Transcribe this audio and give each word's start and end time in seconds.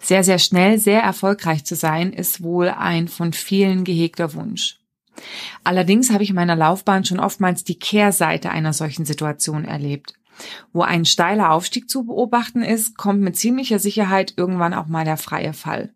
Sehr, 0.00 0.24
sehr 0.24 0.38
schnell, 0.38 0.78
sehr 0.78 1.02
erfolgreich 1.02 1.64
zu 1.64 1.74
sein, 1.74 2.12
ist 2.12 2.42
wohl 2.42 2.68
ein 2.68 3.08
von 3.08 3.32
vielen 3.32 3.84
gehegter 3.84 4.34
Wunsch. 4.34 4.78
Allerdings 5.64 6.12
habe 6.12 6.22
ich 6.22 6.30
in 6.30 6.36
meiner 6.36 6.56
Laufbahn 6.56 7.04
schon 7.04 7.18
oftmals 7.18 7.64
die 7.64 7.78
Kehrseite 7.78 8.50
einer 8.50 8.72
solchen 8.72 9.04
Situation 9.04 9.64
erlebt. 9.64 10.14
Wo 10.72 10.82
ein 10.82 11.04
steiler 11.04 11.50
Aufstieg 11.50 11.90
zu 11.90 12.04
beobachten 12.04 12.62
ist, 12.62 12.96
kommt 12.96 13.20
mit 13.20 13.36
ziemlicher 13.36 13.80
Sicherheit 13.80 14.34
irgendwann 14.36 14.74
auch 14.74 14.86
mal 14.86 15.04
der 15.04 15.16
freie 15.16 15.52
Fall. 15.52 15.92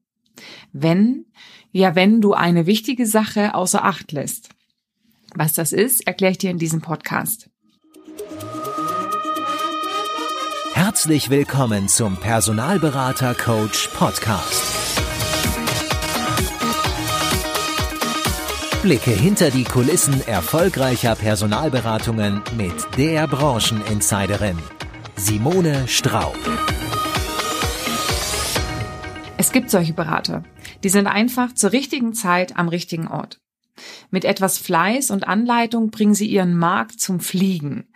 Wenn, 0.73 1.27
ja, 1.71 1.95
wenn 1.95 2.21
du 2.21 2.33
eine 2.33 2.67
wichtige 2.67 3.07
Sache 3.07 3.55
außer 3.55 3.85
Acht 3.85 4.11
lässt. 4.11 4.49
Was 5.35 5.55
das 5.55 5.73
ist, 5.73 6.07
erkläre 6.07 6.33
ich 6.33 6.39
dir 6.39 6.51
in 6.51 6.59
diesem 6.59 6.81
Podcast. 6.81 7.52
Herzlich 10.93 11.31
willkommen 11.31 11.89
zum 11.89 12.19
Personalberater 12.19 13.35
Coach 13.35 13.89
Podcast. 13.95 15.01
Blicke 18.83 19.11
hinter 19.11 19.51
die 19.51 19.65
Kulissen 19.65 20.21
erfolgreicher 20.29 21.15
Personalberatungen 21.15 22.43
mit 22.59 22.75
der 22.99 23.27
Brancheninsiderin 23.27 24.59
Simone 25.17 25.89
Straub. 25.89 26.37
Es 29.39 29.51
gibt 29.51 29.71
solche 29.71 29.95
Berater, 29.95 30.43
die 30.85 30.91
sind 30.91 31.07
einfach 31.07 31.55
zur 31.55 31.73
richtigen 31.73 32.13
Zeit 32.13 32.59
am 32.59 32.69
richtigen 32.69 33.09
Ort. 33.09 33.42
Mit 34.11 34.25
etwas 34.25 34.59
Fleiß 34.59 35.11
und 35.11 35.27
Anleitung 35.27 35.91
bringen 35.91 36.15
sie 36.15 36.27
ihren 36.27 36.57
Markt 36.57 37.01
zum 37.01 37.21
Fliegen, 37.21 37.89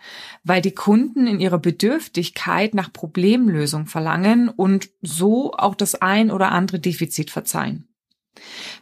weil 0.43 0.63
die 0.63 0.75
Kunden 0.75 1.27
in 1.27 1.39
ihrer 1.39 1.59
Bedürftigkeit 1.59 2.75
nach 2.75 2.93
Problemlösung 2.93 3.87
verlangen 3.87 4.49
und 4.49 4.89
so 5.03 5.53
auch 5.53 5.75
das 5.75 5.95
ein 5.95 6.31
oder 6.31 6.53
andere 6.53 6.81
Defizit 6.81 7.31
verzeihen. 7.31 7.89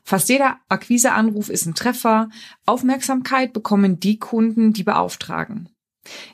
Fast 0.03 0.29
jeder 0.29 0.59
Akquiseanruf 0.69 1.49
ist 1.49 1.67
ein 1.67 1.75
Treffer. 1.75 2.29
Aufmerksamkeit 2.67 3.53
bekommen 3.53 4.01
die 4.01 4.19
Kunden, 4.19 4.73
die 4.73 4.83
beauftragen. 4.83 5.69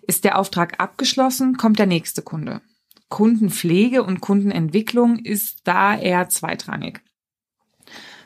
Ist 0.03 0.25
der 0.25 0.39
Auftrag 0.39 0.81
abgeschlossen, 0.81 1.57
kommt 1.57 1.79
der 1.79 1.87
nächste 1.87 2.23
Kunde. 2.23 2.61
Kundenpflege 3.09 4.03
und 4.03 4.21
Kundenentwicklung 4.21 5.19
ist 5.19 5.61
da 5.65 5.97
eher 5.99 6.29
zweitrangig. 6.29 7.03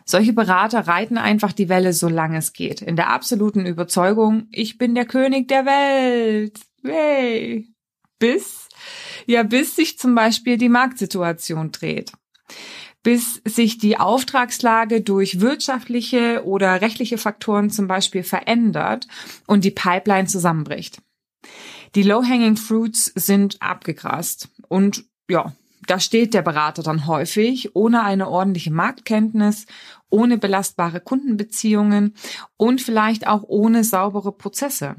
Solche 0.05 0.33
Berater 0.35 0.87
reiten 0.87 1.17
einfach 1.17 1.53
die 1.53 1.69
Welle, 1.69 1.93
solange 1.93 2.39
es 2.39 2.53
geht, 2.53 2.83
in 2.83 2.97
der 2.97 3.11
absoluten 3.11 3.65
Überzeugung, 3.65 4.49
ich 4.51 4.77
bin 4.77 4.95
der 4.95 5.07
König 5.07 5.49
der 5.49 5.65
Welt. 5.65 6.61
Hey. 6.83 7.69
Bis, 8.19 8.69
ja, 9.27 9.43
bis 9.43 9.77
sich 9.77 9.99
zum 9.99 10.15
Beispiel 10.15 10.57
die 10.57 10.69
Marktsituation 10.69 11.73
dreht. 11.73 12.13
Bis 13.03 13.43
sich 13.45 13.79
die 13.79 13.99
Auftragslage 13.99 15.01
durch 15.01 15.41
wirtschaftliche 15.41 16.45
oder 16.45 16.81
rechtliche 16.81 17.19
Faktoren 17.19 17.71
zum 17.71 17.87
Beispiel 17.87 18.23
verändert 18.23 19.09
und 19.47 19.65
die 19.65 19.71
Pipeline 19.71 20.27
zusammenbricht. 20.27 21.03
Die 21.95 22.03
Low-Hanging 22.03 22.57
Fruits 22.57 23.13
sind 23.15 23.61
abgegrast 23.61 24.49
und 24.69 25.05
ja, 25.29 25.55
da 25.87 26.01
steht 26.01 26.35
der 26.35 26.43
Berater 26.43 26.83
dann 26.83 27.07
häufig 27.07 27.75
ohne 27.75 28.03
eine 28.03 28.29
ordentliche 28.29 28.73
Marktkenntnis, 28.73 29.67
ohne 30.11 30.39
belastbare 30.39 31.01
Kundenbeziehungen 31.01 32.15
und 32.57 32.81
vielleicht 32.81 33.27
auch 33.27 33.43
ohne 33.43 33.85
saubere 33.85 34.33
Prozesse. 34.33 34.97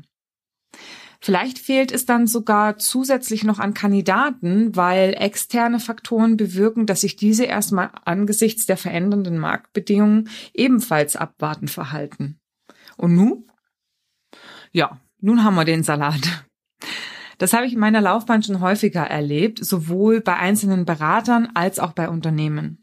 Vielleicht 1.22 1.58
fehlt 1.58 1.92
es 1.92 2.06
dann 2.06 2.28
sogar 2.28 2.78
zusätzlich 2.78 3.44
noch 3.44 3.58
an 3.58 3.74
Kandidaten, 3.74 4.76
weil 4.76 5.16
externe 5.18 5.80
Faktoren 5.80 6.38
bewirken, 6.38 6.86
dass 6.86 7.02
sich 7.02 7.16
diese 7.16 7.46
erstmal 7.46 7.90
angesichts 8.04 8.68
der 8.68 8.78
verändernden 8.78 9.40
Marktbedingungen 9.40 10.30
ebenfalls 10.54 11.16
abwarten 11.16 11.68
verhalten. 11.68 12.40
Und 12.98 13.16
nun? 13.16 13.50
Ja, 14.72 15.00
nun 15.20 15.44
haben 15.44 15.56
wir 15.56 15.66
den 15.66 15.82
Salat. 15.82 16.46
Das 17.38 17.54
habe 17.54 17.66
ich 17.66 17.74
in 17.74 17.80
meiner 17.80 18.02
Laufbahn 18.02 18.44
schon 18.44 18.62
häufiger 18.62 19.04
erlebt, 19.04 19.64
sowohl 19.64 20.22
bei 20.22 20.36
einzelnen 20.36 20.86
Beratern 20.86 21.50
als 21.54 21.80
auch 21.80 21.94
bei 21.94 22.10
Unternehmen. 22.10 22.82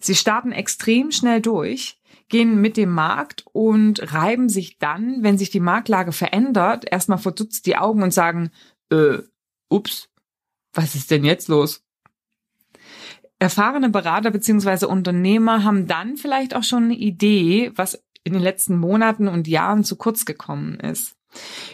Sie 0.00 0.14
starten 0.14 0.52
extrem 0.52 1.10
schnell 1.10 1.40
durch, 1.40 1.98
gehen 2.28 2.60
mit 2.60 2.76
dem 2.76 2.90
Markt 2.90 3.44
und 3.52 4.12
reiben 4.12 4.48
sich 4.48 4.78
dann, 4.78 5.22
wenn 5.22 5.38
sich 5.38 5.50
die 5.50 5.60
Marktlage 5.60 6.12
verändert, 6.12 6.90
erstmal 6.90 7.18
verdutzt 7.18 7.66
die 7.66 7.76
Augen 7.76 8.02
und 8.02 8.12
sagen, 8.12 8.50
äh, 8.90 9.18
ups, 9.68 10.08
was 10.72 10.94
ist 10.94 11.10
denn 11.10 11.24
jetzt 11.24 11.48
los? 11.48 11.82
Erfahrene 13.38 13.90
Berater 13.90 14.30
bzw. 14.30 14.86
Unternehmer 14.86 15.64
haben 15.64 15.86
dann 15.86 16.16
vielleicht 16.16 16.54
auch 16.54 16.62
schon 16.62 16.84
eine 16.84 16.94
Idee, 16.94 17.72
was 17.74 18.02
in 18.24 18.32
den 18.32 18.42
letzten 18.42 18.76
Monaten 18.78 19.28
und 19.28 19.48
Jahren 19.48 19.84
zu 19.84 19.96
kurz 19.96 20.24
gekommen 20.24 20.78
ist. 20.80 21.16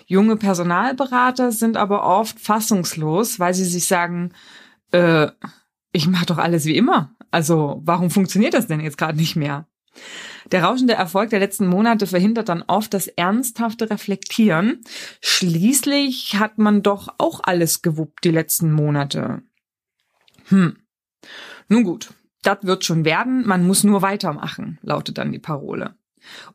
Junge 0.06 0.36
Personalberater 0.36 1.52
sind 1.52 1.76
aber 1.76 2.04
oft 2.04 2.40
fassungslos, 2.40 3.40
weil 3.40 3.54
sie 3.54 3.64
sich 3.64 3.86
sagen, 3.86 4.32
äh, 4.92 5.28
ich 5.92 6.06
mache 6.06 6.26
doch 6.26 6.38
alles 6.38 6.64
wie 6.64 6.76
immer. 6.76 7.14
Also 7.30 7.80
warum 7.84 8.10
funktioniert 8.10 8.54
das 8.54 8.66
denn 8.66 8.80
jetzt 8.80 8.98
gerade 8.98 9.18
nicht 9.18 9.36
mehr? 9.36 9.66
Der 10.52 10.64
rauschende 10.64 10.94
Erfolg 10.94 11.30
der 11.30 11.40
letzten 11.40 11.66
Monate 11.66 12.06
verhindert 12.06 12.48
dann 12.48 12.62
oft 12.66 12.94
das 12.94 13.08
ernsthafte 13.08 13.90
Reflektieren. 13.90 14.80
Schließlich 15.20 16.36
hat 16.38 16.58
man 16.58 16.82
doch 16.82 17.08
auch 17.18 17.40
alles 17.42 17.82
gewuppt 17.82 18.24
die 18.24 18.30
letzten 18.30 18.72
Monate. 18.72 19.42
Hm. 20.46 20.78
Nun 21.68 21.84
gut, 21.84 22.14
das 22.42 22.58
wird 22.62 22.84
schon 22.84 23.04
werden, 23.04 23.46
man 23.46 23.66
muss 23.66 23.84
nur 23.84 24.00
weitermachen, 24.00 24.78
lautet 24.82 25.18
dann 25.18 25.32
die 25.32 25.38
Parole. 25.38 25.97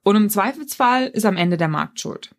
Und 0.03 0.15
im 0.15 0.29
Zweifelsfall 0.29 1.07
ist 1.07 1.25
am 1.25 1.37
Ende 1.37 1.57
der 1.57 1.67
Markt 1.67 1.99
schuld. 1.99 2.35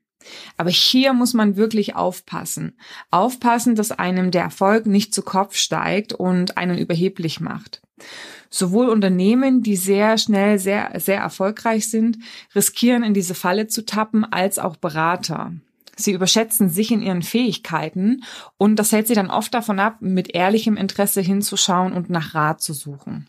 Aber 0.56 0.70
hier 0.70 1.12
muss 1.12 1.34
man 1.34 1.56
wirklich 1.56 1.96
aufpassen. 1.96 2.78
Aufpassen, 3.10 3.74
dass 3.74 3.92
einem 3.92 4.30
der 4.30 4.42
Erfolg 4.42 4.86
nicht 4.86 5.14
zu 5.14 5.22
Kopf 5.22 5.56
steigt 5.56 6.12
und 6.12 6.56
einen 6.56 6.78
überheblich 6.78 7.40
macht. 7.40 7.82
Sowohl 8.50 8.88
Unternehmen, 8.88 9.62
die 9.62 9.76
sehr 9.76 10.16
schnell 10.16 10.58
sehr, 10.58 10.92
sehr 11.00 11.20
erfolgreich 11.20 11.90
sind, 11.90 12.18
riskieren 12.54 13.02
in 13.02 13.14
diese 13.14 13.34
Falle 13.34 13.66
zu 13.66 13.84
tappen, 13.84 14.24
als 14.24 14.58
auch 14.58 14.76
Berater. 14.76 15.52
Sie 15.96 16.12
überschätzen 16.12 16.68
sich 16.68 16.90
in 16.90 17.02
ihren 17.02 17.22
Fähigkeiten 17.22 18.24
und 18.56 18.76
das 18.76 18.92
hält 18.92 19.06
sie 19.06 19.14
dann 19.14 19.30
oft 19.30 19.54
davon 19.54 19.78
ab, 19.78 19.98
mit 20.00 20.34
ehrlichem 20.34 20.76
Interesse 20.76 21.20
hinzuschauen 21.20 21.92
und 21.92 22.10
nach 22.10 22.34
Rat 22.34 22.60
zu 22.60 22.72
suchen. 22.72 23.28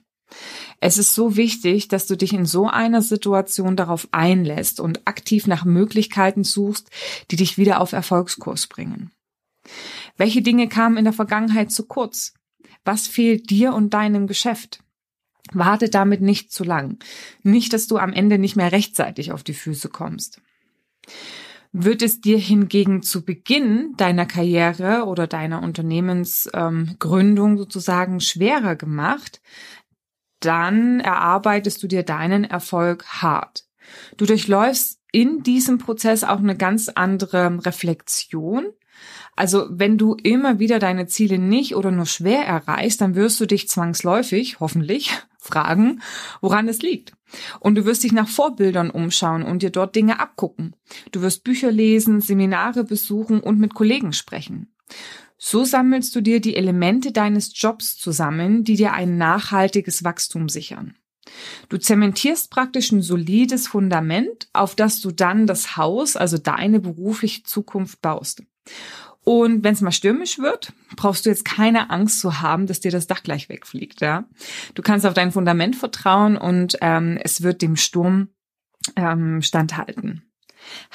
Es 0.79 0.97
ist 0.97 1.15
so 1.15 1.35
wichtig, 1.35 1.87
dass 1.87 2.07
du 2.07 2.15
dich 2.15 2.33
in 2.33 2.45
so 2.45 2.67
einer 2.67 3.01
Situation 3.01 3.75
darauf 3.75 4.07
einlässt 4.11 4.79
und 4.79 5.07
aktiv 5.07 5.47
nach 5.47 5.65
Möglichkeiten 5.65 6.43
suchst, 6.43 6.89
die 7.31 7.35
dich 7.35 7.57
wieder 7.57 7.81
auf 7.81 7.93
Erfolgskurs 7.93 8.67
bringen. 8.67 9.11
Welche 10.17 10.41
Dinge 10.41 10.67
kamen 10.67 10.97
in 10.97 11.05
der 11.05 11.13
Vergangenheit 11.13 11.71
zu 11.71 11.85
kurz? 11.85 12.33
Was 12.83 13.07
fehlt 13.07 13.49
dir 13.49 13.73
und 13.73 13.93
deinem 13.93 14.27
Geschäft? 14.27 14.79
Warte 15.53 15.89
damit 15.89 16.21
nicht 16.21 16.51
zu 16.51 16.63
lang. 16.63 16.97
Nicht, 17.43 17.73
dass 17.73 17.87
du 17.87 17.97
am 17.97 18.13
Ende 18.13 18.37
nicht 18.37 18.55
mehr 18.55 18.71
rechtzeitig 18.71 19.31
auf 19.31 19.43
die 19.43 19.53
Füße 19.53 19.89
kommst. 19.89 20.41
Wird 21.71 22.01
es 22.01 22.21
dir 22.21 22.37
hingegen 22.37 23.03
zu 23.03 23.25
Beginn 23.25 23.95
deiner 23.97 24.25
Karriere 24.25 25.05
oder 25.05 25.27
deiner 25.27 25.61
Unternehmensgründung 25.61 27.51
ähm, 27.51 27.57
sozusagen 27.57 28.21
schwerer 28.21 28.75
gemacht, 28.75 29.41
dann 30.39 30.99
erarbeitest 30.99 31.81
du 31.81 31.87
dir 31.87 32.03
deinen 32.03 32.43
Erfolg 32.43 33.05
hart. 33.05 33.65
Du 34.17 34.25
durchläufst 34.25 34.99
in 35.11 35.43
diesem 35.43 35.77
Prozess 35.77 36.23
auch 36.23 36.39
eine 36.39 36.57
ganz 36.57 36.89
andere 36.89 37.65
Reflexion. 37.65 38.67
Also 39.35 39.67
wenn 39.69 39.97
du 39.97 40.15
immer 40.15 40.59
wieder 40.59 40.79
deine 40.79 41.07
Ziele 41.07 41.37
nicht 41.37 41.75
oder 41.75 41.91
nur 41.91 42.05
schwer 42.05 42.45
erreichst, 42.45 43.01
dann 43.01 43.15
wirst 43.15 43.39
du 43.39 43.45
dich 43.45 43.67
zwangsläufig, 43.67 44.59
hoffentlich, 44.59 45.11
fragen, 45.37 46.01
woran 46.41 46.67
es 46.67 46.81
liegt. 46.81 47.13
Und 47.59 47.75
du 47.75 47.85
wirst 47.85 48.03
dich 48.03 48.13
nach 48.13 48.27
Vorbildern 48.27 48.89
umschauen 48.89 49.43
und 49.43 49.61
dir 49.61 49.69
dort 49.69 49.95
Dinge 49.95 50.19
abgucken. 50.19 50.75
Du 51.11 51.21
wirst 51.21 51.43
Bücher 51.43 51.71
lesen, 51.71 52.21
Seminare 52.21 52.83
besuchen 52.83 53.41
und 53.41 53.59
mit 53.59 53.73
Kollegen 53.73 54.13
sprechen. 54.13 54.73
So 55.37 55.63
sammelst 55.63 56.15
du 56.15 56.21
dir 56.21 56.39
die 56.39 56.55
Elemente 56.55 57.11
deines 57.11 57.51
Jobs 57.59 57.97
zusammen, 57.97 58.63
die 58.63 58.75
dir 58.75 58.93
ein 58.93 59.17
nachhaltiges 59.17 60.03
Wachstum 60.03 60.49
sichern. 60.49 60.95
Du 61.69 61.77
zementierst 61.77 62.51
praktisch 62.51 62.91
ein 62.91 63.01
solides 63.01 63.67
Fundament, 63.67 64.47
auf 64.53 64.75
das 64.75 65.01
du 65.01 65.11
dann 65.11 65.47
das 65.47 65.75
Haus, 65.75 66.15
also 66.15 66.37
deine 66.37 66.79
berufliche 66.79 67.43
Zukunft 67.43 68.01
baust. 68.01 68.43
Und 69.23 69.63
wenn 69.63 69.73
es 69.73 69.81
mal 69.81 69.91
stürmisch 69.91 70.37
wird, 70.37 70.71
brauchst 70.95 71.25
du 71.25 71.31
jetzt 71.31 71.45
keine 71.45 71.89
Angst 71.89 72.19
zu 72.19 72.41
haben, 72.41 72.67
dass 72.67 72.79
dir 72.79 72.91
das 72.91 73.07
Dach 73.07 73.23
gleich 73.23 73.49
wegfliegt. 73.49 74.01
Ja, 74.01 74.25
du 74.75 74.83
kannst 74.83 75.05
auf 75.05 75.15
dein 75.15 75.31
Fundament 75.31 75.75
vertrauen 75.75 76.37
und 76.37 76.77
ähm, 76.81 77.17
es 77.21 77.41
wird 77.41 77.63
dem 77.63 77.75
Sturm 77.75 78.29
ähm, 78.95 79.41
standhalten. 79.41 80.23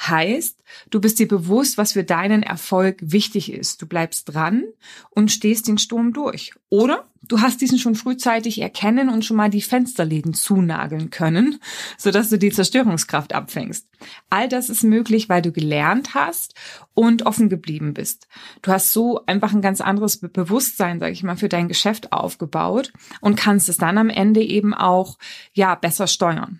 Heißt, 0.07 0.57
du 0.89 1.01
bist 1.01 1.19
dir 1.19 1.27
bewusst, 1.27 1.77
was 1.77 1.93
für 1.93 2.03
deinen 2.03 2.43
Erfolg 2.43 2.97
wichtig 3.01 3.51
ist. 3.51 3.81
Du 3.81 3.85
bleibst 3.85 4.33
dran 4.33 4.63
und 5.09 5.31
stehst 5.31 5.67
den 5.67 5.77
Sturm 5.77 6.13
durch. 6.13 6.53
Oder 6.69 7.05
du 7.21 7.41
hast 7.41 7.61
diesen 7.61 7.77
schon 7.77 7.95
frühzeitig 7.95 8.61
erkennen 8.61 9.09
und 9.09 9.25
schon 9.25 9.37
mal 9.37 9.49
die 9.49 9.61
Fensterläden 9.61 10.33
zunageln 10.33 11.09
können, 11.09 11.59
sodass 11.97 12.29
du 12.29 12.37
die 12.37 12.51
Zerstörungskraft 12.51 13.33
abfängst. 13.33 13.87
All 14.29 14.47
das 14.47 14.69
ist 14.69 14.83
möglich, 14.83 15.29
weil 15.29 15.41
du 15.41 15.51
gelernt 15.51 16.15
hast 16.15 16.55
und 16.93 17.25
offen 17.25 17.49
geblieben 17.49 17.93
bist. 17.93 18.27
Du 18.61 18.71
hast 18.71 18.93
so 18.93 19.25
einfach 19.25 19.53
ein 19.53 19.61
ganz 19.61 19.81
anderes 19.81 20.17
Bewusstsein, 20.17 20.99
sage 20.99 21.13
ich 21.13 21.23
mal, 21.23 21.37
für 21.37 21.49
dein 21.49 21.67
Geschäft 21.67 22.11
aufgebaut 22.11 22.91
und 23.21 23.35
kannst 23.35 23.69
es 23.69 23.77
dann 23.77 23.97
am 23.97 24.09
Ende 24.09 24.41
eben 24.41 24.73
auch 24.73 25.17
ja 25.53 25.75
besser 25.75 26.07
steuern. 26.07 26.59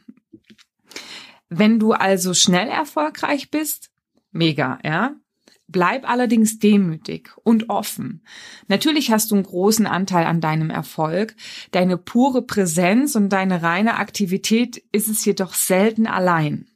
Wenn 1.53 1.79
du 1.79 1.91
also 1.91 2.33
schnell 2.33 2.69
erfolgreich 2.69 3.51
bist, 3.51 3.91
mega, 4.31 4.79
ja. 4.85 5.15
Bleib 5.67 6.09
allerdings 6.09 6.59
demütig 6.59 7.29
und 7.43 7.69
offen. 7.69 8.23
Natürlich 8.67 9.11
hast 9.11 9.31
du 9.31 9.35
einen 9.35 9.43
großen 9.43 9.85
Anteil 9.85 10.25
an 10.25 10.39
deinem 10.39 10.69
Erfolg. 10.69 11.35
Deine 11.71 11.97
pure 11.97 12.41
Präsenz 12.41 13.15
und 13.15 13.29
deine 13.29 13.63
reine 13.63 13.95
Aktivität 13.95 14.81
ist 14.93 15.09
es 15.09 15.25
jedoch 15.25 15.53
selten 15.53 16.07
allein. 16.07 16.67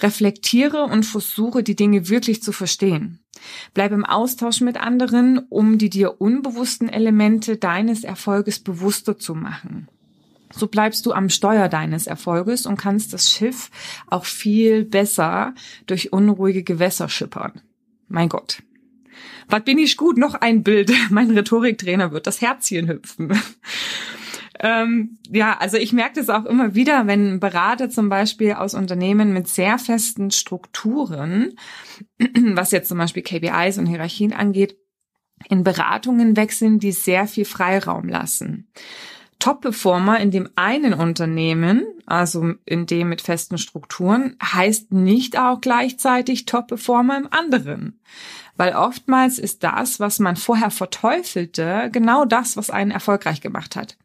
Reflektiere 0.00 0.84
und 0.84 1.04
versuche, 1.04 1.62
die 1.62 1.76
Dinge 1.76 2.08
wirklich 2.08 2.42
zu 2.42 2.52
verstehen. 2.52 3.20
Bleib 3.74 3.92
im 3.92 4.06
Austausch 4.06 4.62
mit 4.62 4.78
anderen, 4.78 5.38
um 5.50 5.76
die 5.76 5.90
dir 5.90 6.18
unbewussten 6.20 6.88
Elemente 6.88 7.58
deines 7.58 8.04
Erfolges 8.04 8.58
bewusster 8.58 9.18
zu 9.18 9.34
machen. 9.34 9.88
So 10.58 10.66
bleibst 10.66 11.06
du 11.06 11.12
am 11.12 11.28
Steuer 11.28 11.68
deines 11.68 12.08
Erfolges 12.08 12.66
und 12.66 12.76
kannst 12.76 13.12
das 13.12 13.30
Schiff 13.30 13.70
auch 14.08 14.24
viel 14.24 14.84
besser 14.84 15.54
durch 15.86 16.12
unruhige 16.12 16.64
Gewässer 16.64 17.08
schippern. 17.08 17.60
Mein 18.08 18.28
Gott. 18.28 18.62
Was 19.48 19.62
bin 19.62 19.78
ich 19.78 19.96
gut? 19.96 20.18
Noch 20.18 20.34
ein 20.34 20.64
Bild. 20.64 20.92
Mein 21.10 21.30
Rhetoriktrainer 21.30 22.10
wird 22.10 22.26
das 22.26 22.40
Herzchen 22.40 22.88
hüpfen. 22.88 23.40
ähm, 24.60 25.18
ja, 25.30 25.56
also 25.56 25.76
ich 25.76 25.92
merke 25.92 26.16
das 26.16 26.28
auch 26.28 26.44
immer 26.44 26.74
wieder, 26.74 27.06
wenn 27.06 27.38
Berater 27.38 27.88
zum 27.88 28.08
Beispiel 28.08 28.54
aus 28.54 28.74
Unternehmen 28.74 29.32
mit 29.32 29.46
sehr 29.46 29.78
festen 29.78 30.32
Strukturen, 30.32 31.54
was 32.18 32.72
jetzt 32.72 32.88
zum 32.88 32.98
Beispiel 32.98 33.22
KPIs 33.22 33.78
und 33.78 33.86
Hierarchien 33.86 34.32
angeht, 34.32 34.76
in 35.48 35.62
Beratungen 35.62 36.36
wechseln, 36.36 36.80
die 36.80 36.90
sehr 36.90 37.28
viel 37.28 37.44
Freiraum 37.44 38.08
lassen. 38.08 38.72
Top-Performer 39.48 40.20
in 40.20 40.30
dem 40.30 40.50
einen 40.56 40.92
Unternehmen, 40.92 41.86
also 42.04 42.52
in 42.66 42.84
dem 42.84 43.08
mit 43.08 43.22
festen 43.22 43.56
Strukturen, 43.56 44.36
heißt 44.42 44.92
nicht 44.92 45.38
auch 45.38 45.62
gleichzeitig 45.62 46.44
Top-Performer 46.44 47.16
im 47.16 47.32
anderen. 47.32 47.98
Weil 48.58 48.74
oftmals 48.74 49.38
ist 49.38 49.64
das, 49.64 50.00
was 50.00 50.18
man 50.18 50.36
vorher 50.36 50.70
verteufelte, 50.70 51.88
genau 51.90 52.26
das, 52.26 52.58
was 52.58 52.68
einen 52.68 52.90
erfolgreich 52.90 53.40
gemacht 53.40 53.74
hat. 53.74 53.96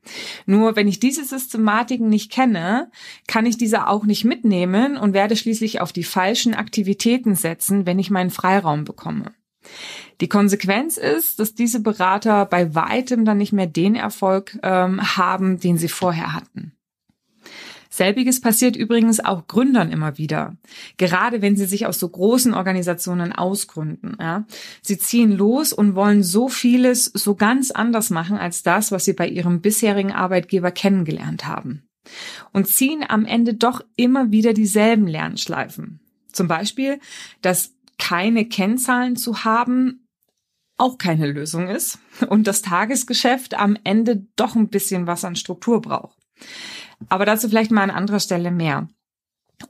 Nur 0.45 0.78
wenn 0.78 0.88
ich 0.88 1.01
diese 1.01 1.25
Systematiken 1.25 2.07
nicht 2.07 2.31
kenne, 2.31 2.89
kann 3.28 3.46
ich 3.46 3.57
diese 3.57 3.88
auch 3.88 4.06
nicht 4.06 4.24
mitnehmen 4.24 4.96
und 4.96 5.13
werde 5.13 5.36
schließlich 5.36 5.81
auf 5.81 5.92
die 5.92 6.06
falschen 6.06 6.54
Aktivitäten 6.54 7.36
setzen, 7.36 7.86
wenn 7.86 8.00
ich 8.00 8.10
meinen 8.10 8.30
Freiraum 8.30 8.86
bekomme. 8.86 9.34
Die 10.24 10.30
Konsequenz 10.30 10.96
ist, 10.96 11.42
dass 11.42 11.54
diese 11.54 11.81
Berater 11.81 12.46
bei 12.46 12.74
weitem 12.74 13.25
dann 13.25 13.38
nicht 13.38 13.52
mehr 13.52 13.68
den 13.68 13.94
Erfolg 13.94 14.58
ähm, 14.64 15.18
haben, 15.18 15.60
den 15.60 15.78
sie 15.78 15.90
vorher 15.90 16.34
hatten. 16.34 16.72
Selbiges 17.90 18.40
passiert 18.40 18.78
übrigens 18.78 19.20
auch 19.20 19.48
Gründern 19.48 19.92
immer 19.92 20.18
wieder. 20.18 20.56
Gerade 20.96 21.42
wenn 21.42 21.58
sie 21.58 21.66
sich 21.66 21.88
aus 21.88 22.00
so 22.00 22.08
großen 22.08 22.54
Organisationen 22.54 23.34
ausgründen. 23.34 24.16
Ja. 24.18 24.46
Sie 24.81 24.98
ziehen 24.98 25.34
los 25.34 25.74
und 25.74 25.94
wollen 25.94 26.24
so 26.24 26.48
vieles 26.48 27.04
so 27.04 27.36
ganz 27.36 27.72
anders 27.72 28.10
machen 28.10 28.38
als 28.38 28.64
das, 28.64 28.94
was 28.94 29.04
sie 29.04 29.14
bei 29.14 29.28
ihrem 29.28 29.60
bisherigen 29.60 30.14
Arbeitgeber 30.14 30.72
kennengelernt 30.72 31.46
haben. 31.46 31.84
Und 32.54 32.70
ziehen 32.70 33.04
am 33.06 33.25
Ende 33.25 33.56
doch 33.56 33.81
immer 33.98 34.31
wieder 34.31 34.54
dieselben 34.54 35.06
Lernschleifen. 35.06 36.00
Zum 36.31 36.48
Beispiel, 36.48 37.02
dass 37.42 37.74
keine 38.00 38.46
Kennzahlen 38.46 39.18
zu 39.18 39.44
haben, 39.44 40.03
auch 40.84 40.98
keine 40.98 41.32
Lösung 41.32 41.70
ist 41.70 41.98
und 42.28 42.46
das 42.46 42.62
Tagesgeschäft 42.62 43.54
am 43.54 43.78
Ende 43.86 44.28
doch 44.36 44.56
ein 44.56 44.68
bisschen 44.68 45.08
was 45.08 45.24
an 45.24 45.38
Struktur 45.38 45.82
braucht. 45.82 46.18
Aber 47.08 47.26
dazu 47.26 47.48
vielleicht 47.48 47.72
mal 47.72 47.84
an 47.84 47.90
anderer 47.90 48.20
Stelle 48.20 48.52
mehr. 48.52 48.90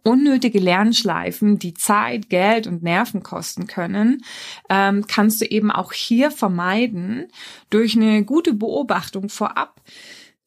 Unnötige 0.04 0.60
Lernschleifen, 0.60 1.60
die 1.60 1.76
Zeit, 1.76 2.30
Geld 2.30 2.66
und 2.66 2.82
Nerven 2.82 3.22
kosten 3.22 3.68
können, 3.68 4.24
ähm, 4.70 5.06
kannst 5.08 5.40
du 5.42 5.46
eben 5.46 5.70
auch 5.70 5.94
hier 5.94 6.32
vermeiden 6.32 7.28
durch 7.70 7.96
eine 7.96 8.26
gute 8.26 8.56
Beobachtung 8.56 9.30
vorab, 9.30 9.82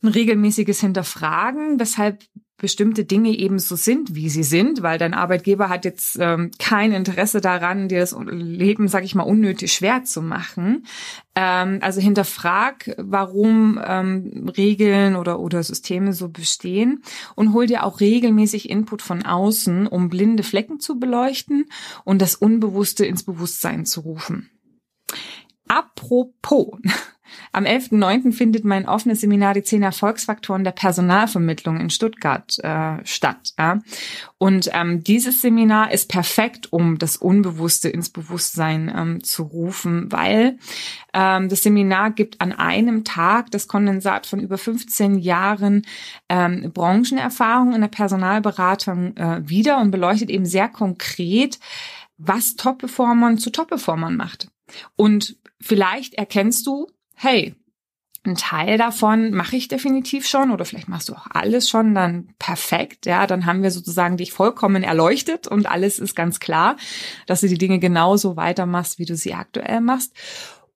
ein 0.03 0.09
regelmäßiges 0.09 0.81
Hinterfragen, 0.81 1.81
weshalb 1.81 2.23
bestimmte 2.59 3.05
Dinge 3.05 3.31
eben 3.31 3.59
so 3.59 3.77
sind, 3.77 4.15
wie 4.15 4.31
sie 4.31 4.43
sind, 4.43 4.83
weil 4.83 4.99
dein 4.99 5.13
Arbeitgeber 5.13 5.69
hat 5.69 5.85
jetzt 5.85 6.17
ähm, 6.19 6.51
kein 6.59 6.93
Interesse 6.93 7.43
daran, 7.43 7.89
dir 7.89 8.01
das 8.01 8.17
Leben, 8.19 8.89
sag 8.89 9.05
ich 9.05 9.15
mal, 9.15 9.25
unnötig 9.25 9.73
schwer 9.73 10.05
zu 10.05 10.23
machen. 10.23 10.87
Ähm, 11.35 11.81
also 11.83 12.01
hinterfrag, 12.01 12.95
warum 12.97 13.79
ähm, 13.85 14.51
Regeln 14.57 15.17
oder, 15.17 15.39
oder 15.39 15.63
Systeme 15.63 16.15
so 16.15 16.31
bestehen 16.31 17.03
und 17.35 17.53
hol 17.53 17.67
dir 17.67 17.85
auch 17.85 18.01
regelmäßig 18.01 18.71
Input 18.71 19.03
von 19.03 19.25
außen, 19.27 19.87
um 19.87 20.09
blinde 20.09 20.43
Flecken 20.43 20.81
zu 20.81 20.99
beleuchten 20.99 21.67
und 22.05 22.23
das 22.23 22.37
Unbewusste 22.37 23.05
ins 23.05 23.23
Bewusstsein 23.23 23.85
zu 23.85 24.01
rufen. 24.01 24.51
Apropos, 25.69 26.79
am 27.53 27.65
11.09. 27.65 28.33
findet 28.33 28.65
mein 28.65 28.87
offenes 28.89 29.21
Seminar 29.21 29.55
die 29.55 29.63
zehn 29.63 29.83
Erfolgsfaktoren 29.83 30.65
der 30.65 30.73
Personalvermittlung 30.73 31.81
in 31.81 31.91
Stuttgart 31.91 32.59
äh, 32.61 33.05
statt. 33.05 33.55
Ja? 33.59 33.81
Und 34.39 34.71
ähm, 34.73 35.03
dieses 35.03 35.41
Seminar 35.41 35.93
ist 35.93 36.09
perfekt, 36.11 36.73
um 36.73 36.99
das 36.99 37.17
Unbewusste 37.17 37.89
ins 37.89 38.11
Bewusstsein 38.11 38.93
ähm, 38.95 39.23
zu 39.23 39.45
rufen, 39.45 40.11
weil 40.13 40.59
ähm, 41.15 41.49
das 41.49 41.63
Seminar 41.63 42.11
gibt 42.11 42.41
an 42.41 42.53
einem 42.53 43.05
Tag 43.05 43.51
das 43.51 43.69
Kondensat 43.69 44.27
von 44.27 44.41
über 44.41 44.59
15 44.59 45.19
Jahren 45.19 45.87
ähm, 46.29 46.71
Branchenerfahrung 46.73 47.75
in 47.75 47.81
der 47.81 47.89
Personalberatung 47.89 49.17
äh, 49.17 49.49
wieder 49.49 49.79
und 49.81 49.91
beleuchtet 49.91 50.31
eben 50.31 50.47
sehr 50.47 50.69
konkret, 50.69 51.59
was 52.19 52.57
Top-Performern 52.57 53.39
zu 53.39 53.51
Top-Performern 53.51 54.17
macht. 54.17 54.49
Und 54.97 55.37
vielleicht 55.61 56.15
erkennst 56.15 56.67
du, 56.67 56.89
hey, 57.17 57.55
ein 58.25 58.35
Teil 58.35 58.77
davon 58.77 59.31
mache 59.31 59.57
ich 59.57 59.69
definitiv 59.69 60.27
schon 60.27 60.51
oder 60.51 60.65
vielleicht 60.65 60.89
machst 60.89 61.09
du 61.09 61.15
auch 61.15 61.27
alles 61.31 61.69
schon 61.69 61.95
dann 61.95 62.29
perfekt. 62.39 63.07
Ja, 63.07 63.27
dann 63.27 63.47
haben 63.47 63.63
wir 63.63 63.71
sozusagen 63.71 64.17
dich 64.17 64.33
vollkommen 64.33 64.83
erleuchtet 64.83 65.47
und 65.47 65.67
alles 65.67 65.99
ist 65.99 66.17
ganz 66.17 66.41
klar, 66.41 66.77
dass 67.27 67.41
du 67.41 67.49
die 67.49 67.59
Dinge 67.59 67.79
genauso 67.79 68.37
weitermachst, 68.37 68.99
wie 68.99 69.05
du 69.05 69.17
sie 69.17 69.35
aktuell 69.35 69.81
machst. 69.81 70.13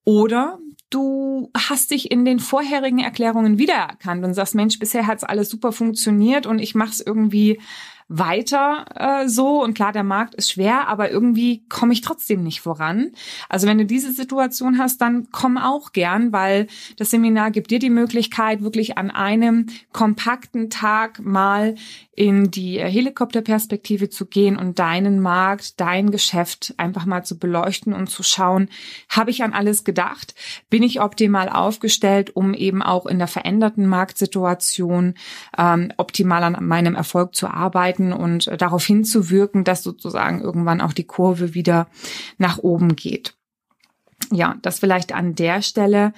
Oder 0.04 0.58
du 0.90 1.50
hast 1.56 1.90
dich 1.90 2.10
in 2.10 2.24
den 2.24 2.40
vorherigen 2.40 3.00
Erklärungen 3.00 3.58
wiedererkannt 3.58 4.24
und 4.24 4.34
sagst, 4.34 4.54
Mensch, 4.54 4.78
bisher 4.78 5.06
hat's 5.06 5.24
alles 5.24 5.50
super 5.50 5.72
funktioniert 5.72 6.46
und 6.46 6.58
ich 6.58 6.74
mache 6.74 6.90
es 6.90 7.00
irgendwie 7.00 7.60
weiter 8.10 8.86
äh, 8.96 9.28
so. 9.28 9.62
Und 9.62 9.74
klar, 9.74 9.92
der 9.92 10.02
Markt 10.02 10.34
ist 10.34 10.50
schwer, 10.50 10.88
aber 10.88 11.10
irgendwie 11.10 11.62
komme 11.68 11.92
ich 11.92 12.00
trotzdem 12.00 12.42
nicht 12.42 12.60
voran. 12.60 13.12
Also 13.48 13.68
wenn 13.68 13.78
du 13.78 13.86
diese 13.86 14.12
Situation 14.12 14.78
hast, 14.78 15.00
dann 15.00 15.28
komm 15.30 15.56
auch 15.56 15.92
gern, 15.92 16.32
weil 16.32 16.66
das 16.96 17.10
Seminar 17.10 17.52
gibt 17.52 17.70
dir 17.70 17.78
die 17.78 17.88
Möglichkeit, 17.88 18.62
wirklich 18.62 18.98
an 18.98 19.12
einem 19.12 19.66
kompakten 19.92 20.70
Tag 20.70 21.20
mal 21.20 21.76
in 22.16 22.50
die 22.50 22.78
äh, 22.78 22.90
Helikopterperspektive 22.90 24.10
zu 24.10 24.26
gehen 24.26 24.56
und 24.56 24.80
deinen 24.80 25.20
Markt, 25.20 25.80
dein 25.80 26.10
Geschäft 26.10 26.74
einfach 26.78 27.06
mal 27.06 27.24
zu 27.24 27.38
beleuchten 27.38 27.92
und 27.92 28.10
zu 28.10 28.24
schauen, 28.24 28.68
habe 29.08 29.30
ich 29.30 29.44
an 29.44 29.52
alles 29.52 29.84
gedacht? 29.84 30.34
Bin 30.68 30.82
ich 30.82 31.00
optimal 31.00 31.48
aufgestellt, 31.48 32.34
um 32.34 32.54
eben 32.54 32.82
auch 32.82 33.06
in 33.06 33.18
der 33.18 33.28
veränderten 33.28 33.86
Marktsituation 33.86 35.14
ähm, 35.56 35.92
optimal 35.96 36.42
an 36.42 36.56
meinem 36.66 36.96
Erfolg 36.96 37.36
zu 37.36 37.46
arbeiten 37.46 37.99
und 38.12 38.46
äh, 38.48 38.56
darauf 38.56 38.84
hinzuwirken, 38.84 39.64
dass 39.64 39.82
sozusagen 39.82 40.40
irgendwann 40.40 40.80
auch 40.80 40.92
die 40.92 41.06
Kurve 41.06 41.54
wieder 41.54 41.88
nach 42.38 42.58
oben 42.58 42.96
geht? 42.96 43.34
Ja, 44.32 44.56
das 44.62 44.78
vielleicht 44.78 45.12
an 45.12 45.34
der 45.34 45.62
Stelle. 45.62 46.12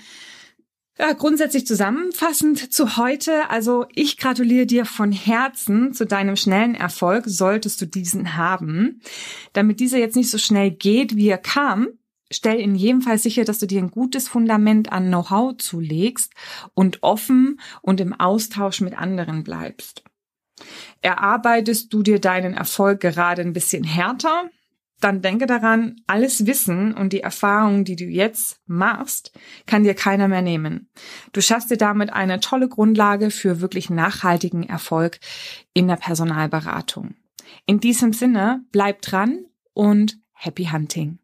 Ja, 0.99 1.15
grundsätzlich 1.15 1.67
zusammenfassend 1.67 2.73
zu 2.73 2.97
heute. 2.97 3.49
Also 3.49 3.87
ich 3.95 4.19
gratuliere 4.19 4.67
dir 4.67 4.85
von 4.85 5.11
Herzen 5.11 5.95
zu 5.95 6.05
deinem 6.05 6.37
schnellen 6.37 6.75
Erfolg, 6.75 7.25
solltest 7.27 7.81
du 7.81 7.87
diesen 7.87 8.37
haben. 8.37 9.01
Damit 9.55 9.81
dieser 9.81 9.99
jetzt 9.99 10.17
nicht 10.17 10.31
so 10.31 10.39
schnell 10.39 10.71
geht, 10.71 11.17
wie 11.17 11.29
er 11.29 11.39
kam, 11.39 11.89
stell 12.31 12.61
in 12.61 12.75
jedem 12.75 13.01
Fall 13.01 13.19
sicher, 13.19 13.45
dass 13.45 13.59
du 13.59 13.67
dir 13.67 13.81
ein 13.81 13.91
gutes 13.91 14.29
Fundament 14.29 14.93
an 14.93 15.09
Know-how 15.09 15.57
zulegst 15.57 16.35
und 16.75 17.03
offen 17.03 17.59
und 17.81 18.01
im 18.01 18.12
Austausch 18.12 18.83
mit 18.83 18.97
anderen 18.97 19.45
bleibst. 19.45 20.05
Erarbeitest 21.02 21.92
du 21.92 22.02
dir 22.02 22.21
deinen 22.21 22.54
Erfolg 22.54 23.00
gerade 23.00 23.42
ein 23.42 23.52
bisschen 23.52 23.85
härter? 23.85 24.50
Dann 25.00 25.21
denke 25.21 25.47
daran, 25.47 25.97
alles 26.06 26.47
Wissen 26.47 26.94
und 26.94 27.12
die 27.12 27.23
Erfahrungen, 27.23 27.85
die 27.85 27.97
du 27.97 28.04
jetzt 28.04 28.61
machst, 28.66 29.32
kann 29.66 29.82
dir 29.82 29.94
keiner 29.94 30.28
mehr 30.28 30.42
nehmen. 30.42 30.88
Du 31.32 31.40
schaffst 31.40 31.73
dir 31.73 31.76
damit 31.76 32.12
eine 32.12 32.38
tolle 32.38 32.68
Grundlage 32.68 33.32
für 33.32 33.61
wirklich 33.61 33.90
nachhaltigen 33.90 34.62
Erfolg 34.62 35.18
in 35.75 35.88
der 35.88 35.97
Personalberatung. 35.97 37.16
In 37.66 37.80
diesem 37.80 38.12
Sinne, 38.12 38.64
bleib 38.71 39.02
dran 39.02 39.44
und 39.75 40.21
happy 40.35 40.66
hunting. 40.66 41.18